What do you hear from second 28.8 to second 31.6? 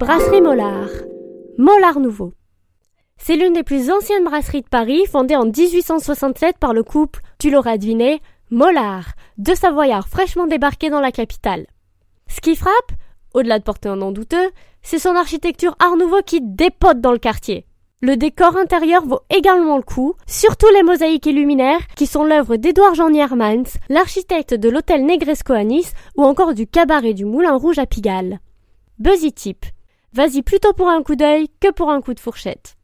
Buzzy Tip. Vas-y plutôt pour un coup d'œil